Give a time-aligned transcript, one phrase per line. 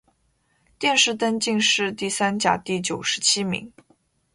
[0.79, 3.71] 殿试登进士第三甲第九十七名。